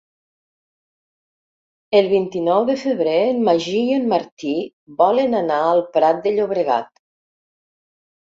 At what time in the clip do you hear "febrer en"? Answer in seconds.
2.85-3.43